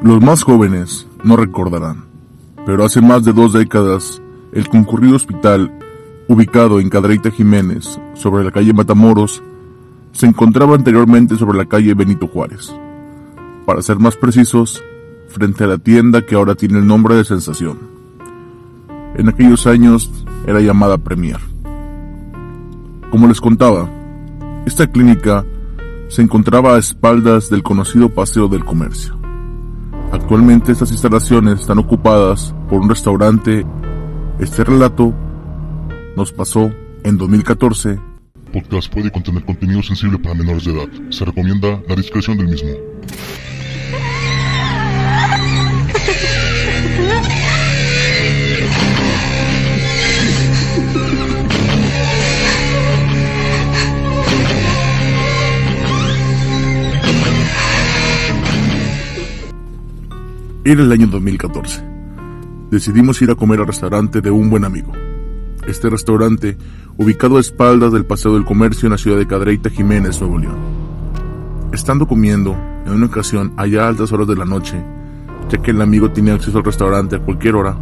Los 0.00 0.22
más 0.22 0.44
jóvenes 0.44 1.08
no 1.24 1.36
recordarán, 1.36 2.04
pero 2.64 2.84
hace 2.84 3.00
más 3.00 3.24
de 3.24 3.32
dos 3.32 3.52
décadas, 3.52 4.22
el 4.52 4.68
concurrido 4.68 5.16
hospital, 5.16 5.76
ubicado 6.28 6.78
en 6.78 6.88
Cadreita 6.88 7.32
Jiménez, 7.32 7.98
sobre 8.14 8.44
la 8.44 8.52
calle 8.52 8.72
Matamoros, 8.72 9.42
se 10.12 10.26
encontraba 10.26 10.76
anteriormente 10.76 11.36
sobre 11.36 11.58
la 11.58 11.64
calle 11.64 11.94
Benito 11.94 12.28
Juárez. 12.28 12.72
Para 13.66 13.82
ser 13.82 13.98
más 13.98 14.14
precisos, 14.14 14.84
frente 15.30 15.64
a 15.64 15.66
la 15.66 15.78
tienda 15.78 16.22
que 16.22 16.36
ahora 16.36 16.54
tiene 16.54 16.78
el 16.78 16.86
nombre 16.86 17.16
de 17.16 17.24
Sensación. 17.24 17.78
En 19.16 19.28
aquellos 19.28 19.66
años 19.66 20.12
era 20.46 20.60
llamada 20.60 20.96
Premier. 20.98 21.40
Como 23.10 23.26
les 23.26 23.40
contaba, 23.40 23.90
esta 24.64 24.86
clínica 24.86 25.44
se 26.06 26.22
encontraba 26.22 26.76
a 26.76 26.78
espaldas 26.78 27.50
del 27.50 27.64
conocido 27.64 28.10
Paseo 28.10 28.46
del 28.46 28.64
Comercio. 28.64 29.17
Actualmente 30.10 30.72
estas 30.72 30.90
instalaciones 30.90 31.60
están 31.60 31.78
ocupadas 31.78 32.54
por 32.70 32.80
un 32.80 32.88
restaurante. 32.88 33.66
Este 34.38 34.64
relato 34.64 35.12
nos 36.16 36.32
pasó 36.32 36.72
en 37.04 37.18
2014. 37.18 37.98
Podcast 38.52 38.90
puede 38.92 39.10
contener 39.10 39.44
contenido 39.44 39.82
sensible 39.82 40.18
para 40.18 40.34
menores 40.34 40.64
de 40.64 40.72
edad. 40.72 40.88
Se 41.10 41.26
recomienda 41.26 41.82
la 41.86 41.94
discreción 41.94 42.38
del 42.38 42.48
mismo. 42.48 42.70
Era 60.68 60.82
el 60.82 60.92
año 60.92 61.06
2014. 61.06 61.82
Decidimos 62.70 63.22
ir 63.22 63.30
a 63.30 63.34
comer 63.34 63.60
al 63.60 63.68
restaurante 63.68 64.20
de 64.20 64.30
un 64.30 64.50
buen 64.50 64.66
amigo. 64.66 64.92
Este 65.66 65.88
restaurante, 65.88 66.58
ubicado 66.98 67.38
a 67.38 67.40
espaldas 67.40 67.90
del 67.90 68.04
Paseo 68.04 68.34
del 68.34 68.44
Comercio 68.44 68.86
en 68.86 68.92
la 68.92 68.98
ciudad 68.98 69.16
de 69.16 69.26
Cadreita 69.26 69.70
Jiménez, 69.70 70.20
Nuevo 70.20 70.38
León. 70.38 70.58
Estando 71.72 72.06
comiendo, 72.06 72.54
en 72.84 72.92
una 72.92 73.06
ocasión, 73.06 73.54
allá 73.56 73.86
a 73.86 73.88
altas 73.88 74.12
horas 74.12 74.28
de 74.28 74.36
la 74.36 74.44
noche, 74.44 74.76
ya 75.48 75.56
que 75.56 75.70
el 75.70 75.80
amigo 75.80 76.10
tenía 76.10 76.34
acceso 76.34 76.58
al 76.58 76.64
restaurante 76.64 77.16
a 77.16 77.20
cualquier 77.20 77.56
hora, 77.56 77.74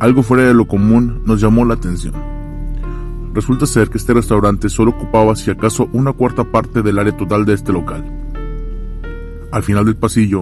algo 0.00 0.24
fuera 0.24 0.42
de 0.42 0.54
lo 0.54 0.66
común 0.66 1.22
nos 1.24 1.40
llamó 1.40 1.64
la 1.64 1.74
atención. 1.74 2.14
Resulta 3.32 3.64
ser 3.64 3.90
que 3.90 3.98
este 3.98 4.12
restaurante 4.12 4.68
solo 4.70 4.90
ocupaba 4.90 5.36
si 5.36 5.52
acaso 5.52 5.88
una 5.92 6.12
cuarta 6.12 6.42
parte 6.42 6.82
del 6.82 6.98
área 6.98 7.16
total 7.16 7.44
de 7.44 7.54
este 7.54 7.72
local. 7.72 8.04
Al 9.52 9.62
final 9.62 9.84
del 9.84 9.94
pasillo 9.94 10.40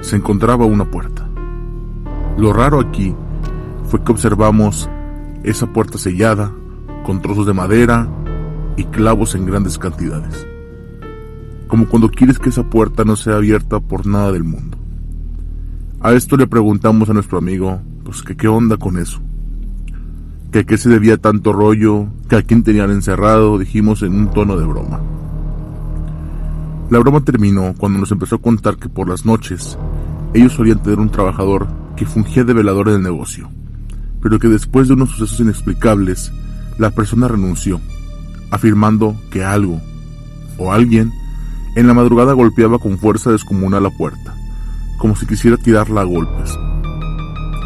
se 0.00 0.16
encontraba 0.16 0.64
una 0.64 0.84
puerta. 0.84 1.28
Lo 2.36 2.52
raro 2.52 2.80
aquí 2.80 3.14
fue 3.84 4.02
que 4.02 4.12
observamos 4.12 4.88
esa 5.42 5.66
puerta 5.72 5.98
sellada 5.98 6.52
con 7.04 7.20
trozos 7.20 7.46
de 7.46 7.52
madera 7.52 8.08
y 8.76 8.84
clavos 8.84 9.34
en 9.34 9.46
grandes 9.46 9.78
cantidades. 9.78 10.46
Como 11.66 11.86
cuando 11.86 12.10
quieres 12.10 12.38
que 12.38 12.48
esa 12.48 12.64
puerta 12.64 13.04
no 13.04 13.16
sea 13.16 13.36
abierta 13.36 13.80
por 13.80 14.06
nada 14.06 14.32
del 14.32 14.44
mundo. 14.44 14.76
A 16.00 16.12
esto 16.12 16.36
le 16.36 16.46
preguntamos 16.46 17.10
a 17.10 17.12
nuestro 17.12 17.38
amigo, 17.38 17.80
pues 18.04 18.22
que 18.22 18.36
qué 18.36 18.48
onda 18.48 18.76
con 18.76 18.96
eso. 18.96 19.20
Que 20.50 20.60
a 20.60 20.64
qué 20.64 20.78
se 20.78 20.88
debía 20.88 21.18
tanto 21.18 21.52
rollo, 21.52 22.06
que 22.28 22.36
a 22.36 22.42
quién 22.42 22.62
tenían 22.62 22.90
encerrado, 22.90 23.58
dijimos 23.58 24.02
en 24.02 24.14
un 24.14 24.30
tono 24.30 24.56
de 24.56 24.64
broma. 24.64 25.00
La 26.90 26.98
broma 26.98 27.20
terminó 27.20 27.74
cuando 27.76 28.00
nos 28.00 28.10
empezó 28.10 28.36
a 28.36 28.42
contar 28.42 28.76
que 28.76 28.88
por 28.88 29.08
las 29.08 29.24
noches 29.24 29.78
ellos 30.34 30.52
solían 30.52 30.82
tener 30.82 30.98
un 30.98 31.10
trabajador 31.10 31.68
que 31.96 32.06
fungía 32.06 32.44
de 32.44 32.52
velador 32.52 32.88
en 32.88 32.96
el 32.96 33.02
negocio, 33.02 33.50
pero 34.22 34.38
que 34.38 34.48
después 34.48 34.88
de 34.88 34.94
unos 34.94 35.10
sucesos 35.10 35.40
inexplicables, 35.40 36.32
la 36.78 36.90
persona 36.90 37.28
renunció, 37.28 37.80
afirmando 38.50 39.16
que 39.30 39.44
algo 39.44 39.80
o 40.58 40.72
alguien 40.72 41.12
en 41.76 41.86
la 41.86 41.94
madrugada 41.94 42.32
golpeaba 42.32 42.78
con 42.78 42.98
fuerza 42.98 43.30
descomunal 43.30 43.82
la 43.82 43.90
puerta, 43.90 44.34
como 44.98 45.16
si 45.16 45.26
quisiera 45.26 45.56
tirarla 45.56 46.02
a 46.02 46.04
golpes. 46.04 46.56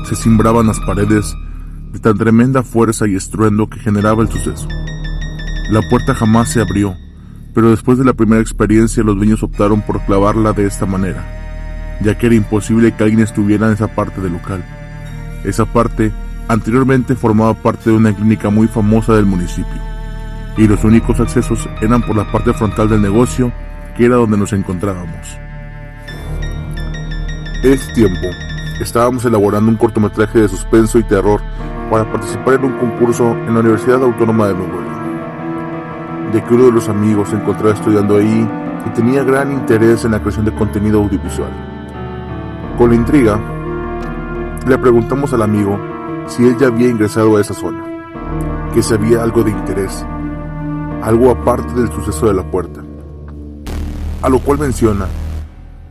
Se 0.08 0.16
cimbraban 0.16 0.66
las 0.66 0.80
paredes 0.80 1.34
de 1.92 1.98
tan 1.98 2.18
tremenda 2.18 2.62
fuerza 2.62 3.06
y 3.06 3.14
estruendo 3.14 3.68
que 3.68 3.78
generaba 3.78 4.22
el 4.22 4.28
suceso. 4.28 4.68
La 5.70 5.80
puerta 5.88 6.14
jamás 6.14 6.50
se 6.50 6.60
abrió 6.60 6.94
pero 7.54 7.70
después 7.70 7.96
de 7.96 8.04
la 8.04 8.12
primera 8.12 8.42
experiencia 8.42 9.04
los 9.04 9.16
dueños 9.16 9.42
optaron 9.42 9.80
por 9.80 10.04
clavarla 10.04 10.52
de 10.52 10.66
esta 10.66 10.86
manera, 10.86 11.24
ya 12.00 12.16
que 12.16 12.26
era 12.26 12.34
imposible 12.34 12.92
que 12.92 13.04
alguien 13.04 13.20
estuviera 13.20 13.66
en 13.66 13.74
esa 13.74 13.88
parte 13.88 14.20
del 14.20 14.32
local. 14.32 14.62
Esa 15.44 15.66
parte 15.66 16.12
anteriormente 16.48 17.14
formaba 17.14 17.54
parte 17.54 17.90
de 17.90 17.96
una 17.96 18.14
clínica 18.14 18.50
muy 18.50 18.68
famosa 18.68 19.14
del 19.14 19.26
municipio, 19.26 19.80
y 20.56 20.66
los 20.66 20.84
únicos 20.84 21.20
accesos 21.20 21.68
eran 21.80 22.02
por 22.02 22.16
la 22.16 22.30
parte 22.30 22.52
frontal 22.52 22.88
del 22.88 23.02
negocio, 23.02 23.52
que 23.96 24.06
era 24.06 24.16
donde 24.16 24.36
nos 24.36 24.52
encontrábamos. 24.52 25.38
Es 27.62 27.92
tiempo, 27.94 28.28
estábamos 28.80 29.24
elaborando 29.24 29.70
un 29.70 29.76
cortometraje 29.76 30.40
de 30.40 30.48
suspenso 30.48 30.98
y 30.98 31.04
terror 31.04 31.40
para 31.90 32.10
participar 32.10 32.54
en 32.54 32.64
un 32.64 32.78
concurso 32.78 33.32
en 33.46 33.54
la 33.54 33.60
Universidad 33.60 34.02
Autónoma 34.02 34.48
de 34.48 34.54
Nuevo 34.54 34.80
León 34.80 34.94
de 36.34 36.42
que 36.42 36.54
uno 36.54 36.64
de 36.64 36.72
los 36.72 36.88
amigos 36.88 37.28
se 37.28 37.36
encontraba 37.36 37.74
estudiando 37.74 38.16
ahí 38.16 38.48
y 38.84 38.90
tenía 38.90 39.22
gran 39.22 39.52
interés 39.52 40.04
en 40.04 40.10
la 40.10 40.20
creación 40.20 40.44
de 40.44 40.52
contenido 40.52 41.00
audiovisual. 41.00 41.73
Con 42.78 42.90
la 42.90 42.96
intriga, 42.96 43.38
le 44.66 44.76
preguntamos 44.78 45.32
al 45.32 45.42
amigo 45.42 45.78
si 46.26 46.44
él 46.44 46.56
ya 46.58 46.66
había 46.66 46.88
ingresado 46.88 47.36
a 47.36 47.40
esa 47.40 47.54
zona, 47.54 47.84
que 48.74 48.82
si 48.82 48.92
había 48.92 49.22
algo 49.22 49.44
de 49.44 49.52
interés, 49.52 50.04
algo 51.00 51.30
aparte 51.30 51.72
del 51.74 51.92
suceso 51.92 52.26
de 52.26 52.34
la 52.34 52.50
puerta. 52.50 52.82
A 54.22 54.28
lo 54.28 54.40
cual 54.40 54.58
menciona 54.58 55.06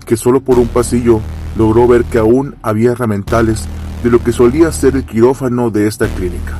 que 0.05 0.17
solo 0.17 0.41
por 0.41 0.59
un 0.59 0.67
pasillo 0.67 1.21
logró 1.57 1.87
ver 1.87 2.03
que 2.03 2.17
aún 2.17 2.55
había 2.61 2.91
herramientales 2.91 3.65
de 4.03 4.09
lo 4.09 4.21
que 4.21 4.33
solía 4.33 4.69
ser 4.73 4.97
el 4.97 5.05
quirófano 5.05 5.69
de 5.69 5.87
esta 5.87 6.09
clínica. 6.09 6.57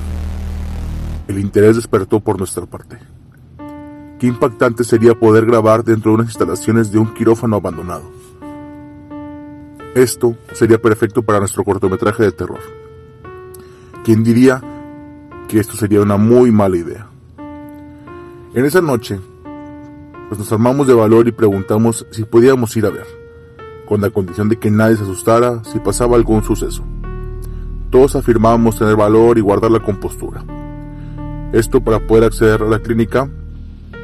El 1.28 1.38
interés 1.38 1.76
despertó 1.76 2.22
por 2.22 2.38
nuestra 2.38 2.66
parte. 2.66 2.98
Qué 4.20 4.28
impactante 4.28 4.86
sería 4.86 5.16
poder 5.16 5.46
grabar 5.46 5.84
dentro 5.84 6.12
de 6.12 6.16
unas 6.16 6.28
instalaciones 6.28 6.94
de 6.94 7.00
un 7.00 7.14
quirófano 7.14 7.58
abandonado. 7.58 8.13
Esto 9.96 10.36
sería 10.54 10.82
perfecto 10.82 11.22
para 11.22 11.40
nuestro 11.40 11.64
cortometraje 11.64 12.24
de 12.24 12.32
terror. 12.32 12.60
¿Quién 14.04 14.24
diría 14.24 14.62
que 15.48 15.60
esto 15.60 15.76
sería 15.76 16.02
una 16.02 16.18
muy 16.18 16.52
mala 16.52 16.78
idea? 16.78 17.08
En 18.56 18.66
esa 18.66 18.82
noche, 18.82 19.20
pues 20.28 20.40
nos 20.40 20.52
armamos 20.52 20.88
de 20.88 20.94
valor 20.94 21.28
y 21.28 21.32
preguntamos 21.32 22.08
si 22.12 22.24
podíamos 22.24 22.76
ir 22.76 22.86
a 22.86 22.90
ver, 22.90 23.06
con 23.88 24.02
la 24.02 24.10
condición 24.10 24.50
de 24.50 24.58
que 24.58 24.72
nadie 24.72 24.98
se 24.98 25.04
asustara 25.04 25.64
si 25.64 25.80
pasaba 25.80 26.16
algún 26.16 26.44
suceso. 26.44 26.84
Todos 27.92 28.16
afirmábamos 28.16 28.80
tener 28.80 28.96
valor 28.96 29.38
y 29.38 29.42
guardar 29.42 29.70
la 29.70 29.80
compostura. 29.80 30.44
Esto 31.54 31.82
para 31.82 32.00
poder 32.00 32.24
acceder 32.24 32.64
a 32.64 32.68
la 32.68 32.80
clínica 32.80 33.30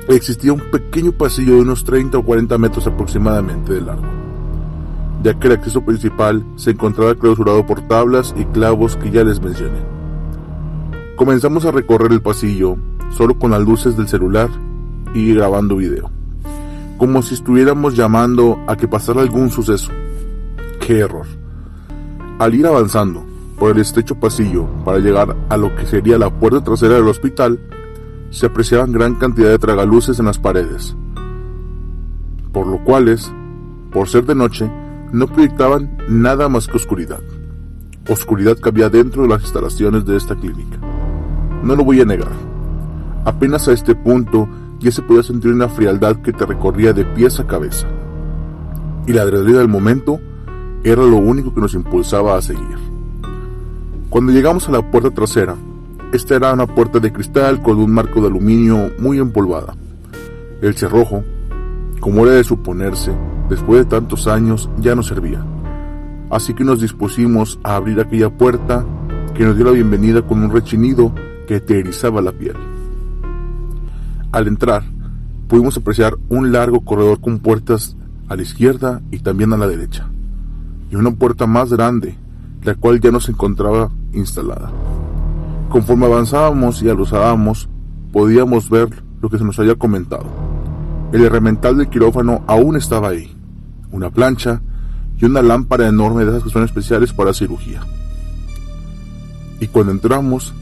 existía 0.08 0.54
un 0.54 0.62
pequeño 0.72 1.12
pasillo 1.12 1.56
de 1.56 1.62
unos 1.62 1.84
30 1.84 2.20
o 2.20 2.24
40 2.24 2.58
metros 2.60 2.86
aproximadamente 2.86 3.74
de 3.74 3.82
largo, 3.82 4.08
ya 5.24 5.34
que 5.34 5.48
el 5.48 5.54
acceso 5.54 5.82
principal 5.82 6.46
se 6.56 6.72
encontraba 6.72 7.16
clausurado 7.16 7.66
por 7.66 7.82
tablas 7.82 8.34
y 8.38 8.46
clavos 8.46 8.96
que 8.96 9.12
ya 9.12 9.24
les 9.24 9.42
mencioné. 9.42 9.80
Comenzamos 11.16 11.66
a 11.66 11.72
recorrer 11.72 12.12
el 12.12 12.22
pasillo 12.22 12.78
solo 13.12 13.38
con 13.38 13.52
las 13.52 13.62
luces 13.62 13.98
del 13.98 14.08
celular 14.08 14.50
y 15.14 15.34
grabando 15.34 15.76
video, 15.76 16.10
como 16.98 17.22
si 17.22 17.34
estuviéramos 17.34 17.96
llamando 17.96 18.60
a 18.68 18.78
que 18.78 18.88
pasara 18.88 19.22
algún 19.22 19.50
suceso. 19.50 19.92
¡Qué 20.80 21.00
error! 21.00 21.26
Al 22.40 22.56
ir 22.56 22.66
avanzando 22.66 23.26
por 23.58 23.72
el 23.72 23.82
estrecho 23.82 24.16
pasillo 24.16 24.68
para 24.86 25.00
llegar 25.00 25.36
a 25.50 25.58
lo 25.58 25.76
que 25.76 25.86
sería 25.86 26.18
la 26.18 26.30
puerta 26.30 26.64
trasera 26.64 26.96
del 26.96 27.08
hospital, 27.10 27.60
se 28.30 28.46
apreciaban 28.46 28.94
gran 28.94 29.16
cantidad 29.16 29.50
de 29.50 29.60
tragaluces 29.60 30.20
en 30.20 30.26
las 30.26 30.40
paredes, 30.40 30.96
por 32.54 32.68
lo 32.68 32.82
cuales, 32.84 33.30
por 33.92 34.08
ser 34.08 34.26
de 34.26 34.36
noche, 34.36 34.72
no 35.12 35.28
proyectaban 35.28 35.98
nada 36.08 36.50
más 36.50 36.68
que 36.68 36.78
oscuridad. 36.78 37.20
Oscuridad 38.10 38.58
que 38.58 38.70
había 38.70 38.90
dentro 38.90 39.24
de 39.24 39.30
las 39.30 39.42
instalaciones 39.42 40.06
de 40.06 40.18
esta 40.18 40.36
clínica. 40.36 40.78
No 41.64 41.76
lo 41.76 41.84
voy 41.84 42.02
a 42.02 42.06
negar. 42.06 42.32
Apenas 43.26 43.68
a 43.68 43.74
este 43.74 43.96
punto 43.96 44.48
ya 44.80 44.92
se 44.92 45.02
podía 45.02 45.24
sentir 45.24 45.52
una 45.52 45.68
frialdad 45.68 46.18
que 46.18 46.32
te 46.32 46.46
recorría 46.46 46.94
de 46.94 47.06
pies 47.06 47.40
a 47.40 47.48
cabeza. 47.48 47.88
Y 49.06 49.14
la 49.14 49.24
adrenalina 49.24 49.60
del 49.60 49.68
momento 49.68 50.20
era 50.84 51.04
lo 51.04 51.18
único 51.18 51.54
que 51.54 51.62
nos 51.62 51.74
impulsaba 51.74 52.38
a 52.38 52.42
seguir. 52.42 52.78
Cuando 54.10 54.32
llegamos 54.32 54.68
a 54.68 54.72
la 54.72 54.90
puerta 54.90 55.12
trasera, 55.12 55.56
esta 56.14 56.36
era 56.36 56.54
una 56.54 56.66
puerta 56.66 57.00
de 57.00 57.12
cristal 57.12 57.62
con 57.62 57.78
un 57.78 57.92
marco 57.92 58.22
de 58.22 58.28
aluminio 58.28 58.92
muy 58.98 59.20
empolvada. 59.20 59.76
El 60.62 60.76
cerrojo, 60.76 61.24
como 62.00 62.26
era 62.26 62.36
de 62.36 62.44
suponerse, 62.44 63.12
después 63.50 63.80
de 63.80 63.86
tantos 63.86 64.28
años 64.28 64.70
ya 64.80 64.96
no 64.96 65.04
servía, 65.04 65.44
así 66.30 66.54
que 66.54 66.64
nos 66.64 66.82
dispusimos 66.82 67.60
a 67.64 67.76
abrir 67.76 68.00
aquella 68.00 68.30
puerta 68.30 68.86
que 69.34 69.46
nos 69.46 69.56
dio 69.56 69.66
la 69.66 69.72
bienvenida 69.72 70.22
con 70.22 70.44
un 70.44 70.52
rechinido 70.52 71.14
que 71.48 71.60
te 71.60 71.80
erizaba 71.80 72.22
la 72.22 72.32
piel. 72.32 72.56
Al 74.32 74.48
entrar, 74.48 74.84
pudimos 75.48 75.78
apreciar 75.78 76.16
un 76.30 76.52
largo 76.52 76.82
corredor 76.82 77.20
con 77.20 77.40
puertas 77.40 77.98
a 78.28 78.36
la 78.36 78.44
izquierda 78.44 79.02
y 79.12 79.20
también 79.20 79.54
a 79.54 79.58
la 79.58 79.68
derecha, 79.68 80.10
y 80.92 80.96
una 80.96 81.12
puerta 81.12 81.48
más 81.48 81.74
grande, 81.74 82.16
la 82.64 82.76
cual 82.76 83.00
ya 83.00 83.12
no 83.12 83.20
se 83.20 83.32
encontraba 83.32 83.92
instalada. 84.14 84.72
Conforme 85.70 86.06
avanzábamos 86.06 86.82
y 86.82 86.90
alusábamos, 86.90 87.70
podíamos 88.12 88.70
ver 88.70 89.04
lo 89.22 89.30
que 89.30 89.38
se 89.38 89.44
nos 89.44 89.60
había 89.60 89.76
comentado. 89.76 90.49
El 91.12 91.24
herramental 91.24 91.78
del 91.78 91.90
quirófano 91.90 92.44
aún 92.46 92.76
estaba 92.76 93.10
ahí, 93.10 93.36
una 93.92 94.12
plancha 94.12 94.62
y 95.18 95.26
una 95.26 95.42
lámpara 95.42 95.88
enorme 95.88 96.24
de 96.24 96.32
esas 96.32 96.44
que 96.44 96.52
son 96.52 96.64
especiales 96.64 97.14
para 97.14 97.34
cirugía. 97.34 97.82
Y 99.60 99.68
cuando 99.68 99.92
entramos, 99.92 100.54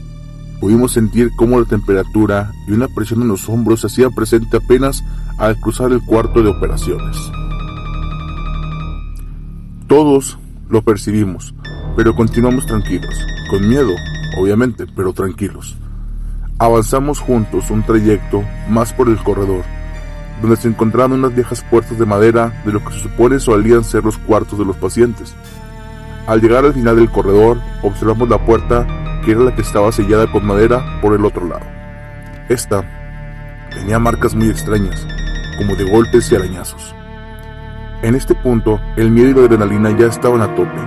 pudimos 0.58 0.92
sentir 0.92 1.30
cómo 1.36 1.60
la 1.60 1.66
temperatura 1.66 2.52
y 2.66 2.72
una 2.72 2.88
presión 2.88 3.20
en 3.22 3.28
los 3.28 3.46
hombros 3.48 3.82
se 3.82 3.88
hacía 3.88 4.08
presente 4.08 4.56
apenas 4.56 5.04
al 5.38 5.60
cruzar 5.60 5.92
el 5.92 6.02
cuarto 6.02 6.42
de 6.42 6.48
operaciones. 6.48 7.16
Todos 9.86 10.38
lo 10.70 10.82
percibimos, 10.82 11.54
pero 11.94 12.16
continuamos 12.16 12.66
tranquilos, 12.66 13.14
con 13.50 13.68
miedo, 13.68 13.92
obviamente, 14.38 14.86
pero 14.96 15.12
tranquilos. 15.12 15.76
Avanzamos 16.58 17.20
juntos 17.20 17.70
un 17.70 17.82
trayecto 17.84 18.42
más 18.68 18.92
por 18.92 19.08
el 19.08 19.18
corredor, 19.18 19.64
donde 20.40 20.56
se 20.56 20.68
encontraban 20.68 21.12
unas 21.12 21.34
viejas 21.34 21.64
puertas 21.68 21.98
de 21.98 22.06
madera 22.06 22.52
de 22.64 22.72
lo 22.72 22.84
que 22.84 22.92
se 22.92 23.00
supone 23.00 23.40
solían 23.40 23.84
ser 23.84 24.04
los 24.04 24.18
cuartos 24.18 24.58
de 24.58 24.64
los 24.64 24.76
pacientes. 24.76 25.34
Al 26.26 26.40
llegar 26.40 26.64
al 26.64 26.74
final 26.74 26.96
del 26.96 27.10
corredor, 27.10 27.58
observamos 27.82 28.28
la 28.28 28.44
puerta 28.44 28.86
que 29.24 29.32
era 29.32 29.40
la 29.40 29.54
que 29.54 29.62
estaba 29.62 29.90
sellada 29.92 30.30
con 30.30 30.46
madera 30.46 31.00
por 31.00 31.14
el 31.14 31.24
otro 31.24 31.46
lado. 31.46 31.66
Esta 32.48 32.84
tenía 33.74 33.98
marcas 33.98 34.34
muy 34.34 34.48
extrañas, 34.48 35.06
como 35.58 35.74
de 35.74 35.90
golpes 35.90 36.30
y 36.30 36.36
arañazos. 36.36 36.94
En 38.02 38.14
este 38.14 38.34
punto, 38.34 38.80
el 38.96 39.10
miedo 39.10 39.30
y 39.30 39.34
la 39.34 39.40
adrenalina 39.40 39.90
ya 39.90 40.06
estaban 40.06 40.40
a 40.40 40.54
tope, 40.54 40.80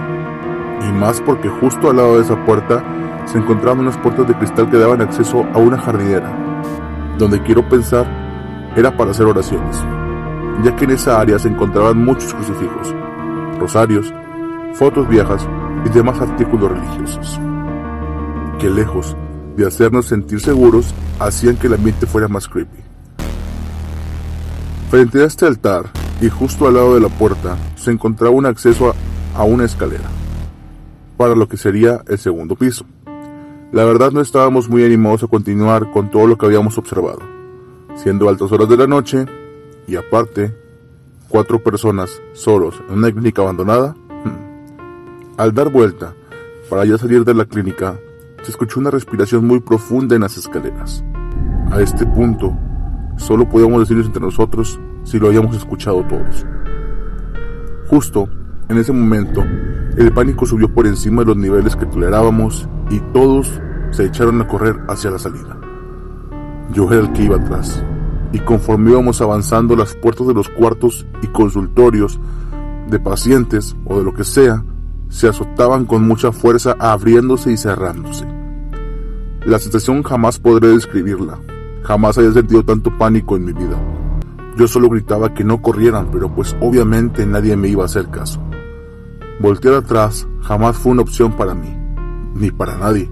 y 0.88 0.92
más 0.94 1.19
porque 1.21 1.50
justo 1.50 1.89
al 1.89 1.97
lado 1.97 2.15
de 2.18 2.24
esa 2.24 2.45
puerta 2.45 2.83
se 3.25 3.38
encontraban 3.38 3.81
unas 3.81 3.97
puertas 3.97 4.27
de 4.27 4.36
cristal 4.36 4.69
que 4.69 4.77
daban 4.77 5.01
acceso 5.01 5.45
a 5.54 5.57
una 5.57 5.77
jardinera, 5.77 6.31
donde 7.18 7.42
quiero 7.44 7.68
pensar 7.68 8.20
era 8.75 8.95
para 8.95 9.12
hacer 9.12 9.25
oraciones, 9.25 9.77
ya 10.63 10.75
que 10.75 10.85
en 10.85 10.91
esa 10.91 11.19
área 11.19 11.38
se 11.38 11.50
encontraban 11.50 12.03
muchos 12.03 12.33
crucifijos, 12.33 12.94
rosarios, 13.59 14.13
fotos 14.73 15.07
viejas 15.07 15.47
y 15.85 15.89
demás 15.89 16.21
artículos 16.21 16.71
religiosos, 16.71 17.39
que 18.59 18.69
lejos 18.69 19.15
de 19.57 19.68
hacernos 19.68 20.06
sentir 20.06 20.39
seguros, 20.39 20.94
hacían 21.19 21.57
que 21.57 21.68
el 21.68 21.73
ambiente 21.73 22.06
fuera 22.06 22.29
más 22.29 22.47
creepy. 22.47 22.77
Frente 24.89 25.21
a 25.21 25.25
este 25.25 25.45
altar 25.45 25.85
y 26.21 26.29
justo 26.29 26.68
al 26.68 26.75
lado 26.75 26.95
de 26.95 27.01
la 27.01 27.09
puerta 27.09 27.57
se 27.75 27.91
encontraba 27.91 28.33
un 28.33 28.45
acceso 28.45 28.89
a, 28.89 29.39
a 29.39 29.44
una 29.44 29.65
escalera, 29.65 30.09
para 31.18 31.35
lo 31.35 31.47
que 31.47 31.57
sería 31.57 32.01
el 32.07 32.18
segundo 32.18 32.56
piso. 32.56 32.85
La 33.73 33.83
verdad 33.83 34.12
no 34.12 34.21
estábamos 34.21 34.69
muy 34.69 34.83
animados 34.85 35.23
a 35.23 35.27
continuar 35.27 35.91
con 35.91 36.09
todo 36.09 36.27
lo 36.27 36.38
que 36.38 36.45
habíamos 36.45 36.77
observado 36.77 37.31
siendo 38.01 38.27
altas 38.30 38.51
horas 38.51 38.68
de 38.68 38.77
la 38.77 38.88
noche 38.88 39.25
y 39.88 39.95
aparte 39.95 40.56
cuatro 41.27 41.62
personas 41.62 42.21
solos 42.33 42.81
en 42.89 42.98
una 42.98 43.12
clínica 43.12 43.42
abandonada. 43.42 43.95
Hmm. 44.24 45.38
Al 45.38 45.53
dar 45.53 45.69
vuelta 45.69 46.13
para 46.69 46.86
ya 46.86 46.98
salir 46.98 47.24
de 47.24 47.33
la 47.33 47.45
clínica, 47.45 48.00
se 48.44 48.51
escuchó 48.51 48.80
una 48.80 48.92
respiración 48.92 49.45
muy 49.45 49.59
profunda 49.59 50.15
en 50.15 50.21
las 50.21 50.38
escaleras. 50.38 51.03
A 51.69 51.81
este 51.81 52.06
punto, 52.06 52.57
solo 53.18 53.48
podíamos 53.48 53.81
decirnos 53.81 54.07
entre 54.07 54.21
nosotros 54.21 54.80
si 55.04 55.19
lo 55.19 55.27
habíamos 55.27 55.56
escuchado 55.56 56.04
todos. 56.07 56.45
Justo 57.88 58.27
en 58.69 58.77
ese 58.77 58.94
momento, 58.94 59.44
el 59.97 60.12
pánico 60.13 60.45
subió 60.45 60.74
por 60.74 60.88
encima 60.88 61.21
de 61.21 61.27
los 61.27 61.38
niveles 61.38 61.75
que 61.75 61.86
tolerábamos 61.86 62.68
y 62.89 63.00
todos 63.13 63.62
se 63.92 64.06
echaron 64.06 64.42
a 64.42 64.47
correr 64.47 64.80
hacia 64.88 65.12
la 65.12 65.19
salida. 65.19 65.59
Yo 66.71 66.89
era 66.89 67.01
el 67.01 67.12
que 67.12 67.24
iba 67.24 67.36
atrás, 67.36 67.83
y 68.33 68.39
conforme 68.39 68.92
íbamos 68.92 69.22
avanzando 69.22 69.75
las 69.75 69.95
puertas 69.95 70.28
de 70.28 70.33
los 70.33 70.50
cuartos 70.50 71.06
y 71.22 71.28
consultorios 71.28 72.19
de 72.89 73.00
pacientes 73.00 73.75
o 73.86 73.98
de 73.98 74.04
lo 74.04 74.13
que 74.13 74.24
sea, 74.24 74.63
se 75.10 75.28
azotaban 75.28 75.86
con 75.86 76.07
mucha 76.07 76.31
fuerza 76.31 76.75
abriéndose 76.80 77.51
y 77.51 77.57
cerrándose. 77.57 78.25
La 79.45 79.60
sensación 79.60 80.04
jamás 80.04 80.39
podré 80.39 80.69
describirla, 80.69 81.39
jamás 81.83 82.18
haya 82.18 82.31
sentido 82.31 82.63
tanto 82.63 82.98
pánico 82.98 83.36
en 83.36 83.45
mi 83.45 83.54
vida. 83.54 83.78
Yo 84.57 84.68
solo 84.68 84.89
gritaba 84.89 85.33
que 85.33 85.44
no 85.44 85.62
corrieran, 85.62 86.10
pero 86.12 86.33
pues 86.33 86.56
obviamente 86.62 87.25
nadie 87.25 87.56
me 87.57 87.68
iba 87.68 87.83
a 87.83 87.86
hacer 87.86 88.10
caso. 88.10 88.39
Voltear 89.39 89.75
atrás 89.75 90.28
jamás 90.42 90.78
fue 90.78 90.92
una 90.92 91.01
opción 91.01 91.36
para 91.36 91.54
mí, 91.54 91.75
ni 92.36 92.51
para 92.51 92.78
nadie. 92.78 93.10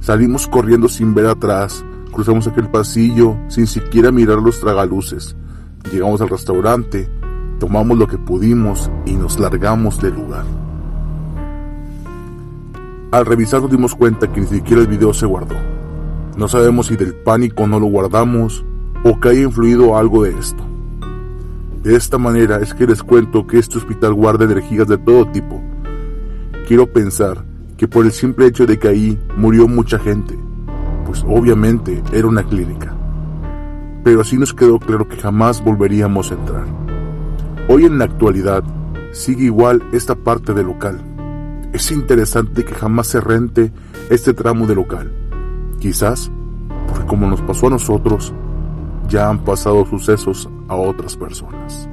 Salimos 0.00 0.46
corriendo 0.46 0.88
sin 0.88 1.14
ver 1.14 1.26
atrás, 1.26 1.84
Cruzamos 2.12 2.46
aquel 2.48 2.68
pasillo 2.68 3.36
sin 3.48 3.66
siquiera 3.66 4.10
mirar 4.10 4.38
los 4.38 4.60
tragaluces. 4.60 5.36
Llegamos 5.92 6.20
al 6.20 6.28
restaurante, 6.28 7.08
tomamos 7.58 7.96
lo 7.96 8.06
que 8.06 8.18
pudimos 8.18 8.90
y 9.06 9.12
nos 9.12 9.38
largamos 9.38 10.00
del 10.00 10.14
lugar. 10.14 10.44
Al 13.12 13.26
revisar 13.26 13.62
nos 13.62 13.70
dimos 13.70 13.94
cuenta 13.94 14.32
que 14.32 14.40
ni 14.40 14.46
siquiera 14.46 14.82
el 14.82 14.88
video 14.88 15.12
se 15.12 15.26
guardó. 15.26 15.56
No 16.36 16.48
sabemos 16.48 16.86
si 16.86 16.96
del 16.96 17.14
pánico 17.14 17.66
no 17.66 17.80
lo 17.80 17.86
guardamos 17.86 18.64
o 19.04 19.18
que 19.18 19.30
haya 19.30 19.42
influido 19.42 19.96
algo 19.96 20.24
de 20.24 20.38
esto. 20.38 20.62
De 21.82 21.96
esta 21.96 22.18
manera 22.18 22.58
es 22.60 22.74
que 22.74 22.86
les 22.86 23.02
cuento 23.02 23.46
que 23.46 23.58
este 23.58 23.78
hospital 23.78 24.14
guarda 24.14 24.44
energías 24.44 24.86
de 24.86 24.98
todo 24.98 25.26
tipo. 25.26 25.62
Quiero 26.68 26.92
pensar 26.92 27.44
que 27.76 27.88
por 27.88 28.04
el 28.04 28.12
simple 28.12 28.46
hecho 28.46 28.66
de 28.66 28.78
que 28.78 28.88
ahí 28.88 29.18
murió 29.36 29.66
mucha 29.66 29.98
gente, 29.98 30.38
pues 31.06 31.24
obviamente 31.26 32.02
era 32.12 32.26
una 32.26 32.42
clínica. 32.42 32.94
Pero 34.04 34.20
así 34.22 34.36
nos 34.36 34.54
quedó 34.54 34.78
claro 34.78 35.08
que 35.08 35.16
jamás 35.16 35.62
volveríamos 35.62 36.30
a 36.30 36.34
entrar. 36.34 36.64
Hoy 37.68 37.84
en 37.84 37.98
la 37.98 38.04
actualidad 38.04 38.64
sigue 39.12 39.44
igual 39.44 39.82
esta 39.92 40.14
parte 40.14 40.54
del 40.54 40.66
local. 40.66 41.00
Es 41.72 41.90
interesante 41.90 42.64
que 42.64 42.74
jamás 42.74 43.08
se 43.08 43.20
rente 43.20 43.72
este 44.08 44.34
tramo 44.34 44.66
de 44.66 44.74
local. 44.74 45.12
Quizás 45.78 46.30
porque 46.88 47.06
como 47.06 47.28
nos 47.28 47.40
pasó 47.42 47.68
a 47.68 47.70
nosotros, 47.70 48.32
ya 49.08 49.28
han 49.28 49.44
pasado 49.44 49.86
sucesos 49.86 50.48
a 50.68 50.74
otras 50.74 51.16
personas. 51.16 51.88